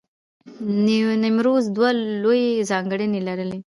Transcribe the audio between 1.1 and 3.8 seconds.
نیمروز دوه لوی ځانګړنې لرلې.